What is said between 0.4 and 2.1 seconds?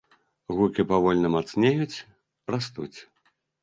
Гукі павольна мацнеюць,